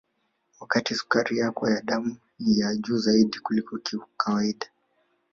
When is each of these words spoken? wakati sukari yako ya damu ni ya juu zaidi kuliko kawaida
wakati 0.59 0.95
sukari 0.95 1.37
yako 1.37 1.69
ya 1.69 1.81
damu 1.81 2.15
ni 2.39 2.59
ya 2.59 2.75
juu 2.75 2.97
zaidi 2.97 3.39
kuliko 3.39 3.79
kawaida 4.17 4.67